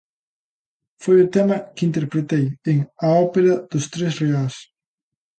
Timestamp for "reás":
4.21-4.55